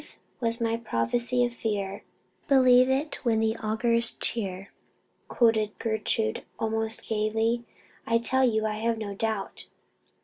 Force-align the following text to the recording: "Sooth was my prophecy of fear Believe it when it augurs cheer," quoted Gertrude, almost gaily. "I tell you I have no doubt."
"Sooth 0.01 0.17
was 0.39 0.59
my 0.59 0.77
prophecy 0.77 1.45
of 1.45 1.53
fear 1.53 2.03
Believe 2.47 2.89
it 2.89 3.23
when 3.23 3.43
it 3.43 3.63
augurs 3.63 4.09
cheer," 4.13 4.71
quoted 5.27 5.77
Gertrude, 5.77 6.41
almost 6.57 7.05
gaily. 7.07 7.65
"I 8.07 8.17
tell 8.17 8.43
you 8.43 8.65
I 8.65 8.79
have 8.79 8.97
no 8.97 9.13
doubt." 9.13 9.67